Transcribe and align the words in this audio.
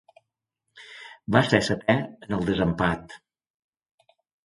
Va 1.37 1.43
ser 1.51 1.61
setè 1.69 1.99
en 2.27 2.37
el 2.41 2.45
desempat. 2.51 3.19